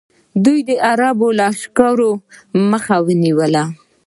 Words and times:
دوی 0.45 0.59
د 0.69 0.71
عربو 0.89 1.27
د 1.33 1.35
لښکرو 1.39 2.11
مخه 2.71 2.95
ونیوله 3.05 3.63